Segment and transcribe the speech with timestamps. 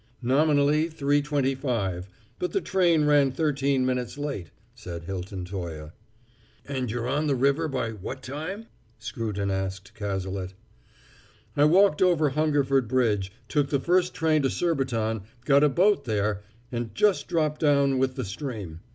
[0.23, 2.09] "Nominally three twenty five;
[2.39, 5.91] but the train ran thirteen minutes late," said Hilton Toye.
[6.67, 8.65] "And you're on the river by what time?"
[8.97, 10.55] Scruton asked Cazalet.
[11.55, 16.41] "I walked over Hungerford Bridge, took the first train to Surbiton, got a boat there,
[16.71, 18.79] and just dropped down with the stream.